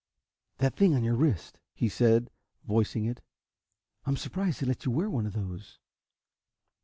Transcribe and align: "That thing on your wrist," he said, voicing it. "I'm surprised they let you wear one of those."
"That 0.57 0.75
thing 0.75 0.95
on 0.95 1.03
your 1.03 1.13
wrist," 1.13 1.59
he 1.75 1.87
said, 1.87 2.31
voicing 2.63 3.05
it. 3.05 3.21
"I'm 4.03 4.17
surprised 4.17 4.59
they 4.59 4.65
let 4.65 4.83
you 4.83 4.89
wear 4.91 5.11
one 5.11 5.27
of 5.27 5.33
those." 5.33 5.77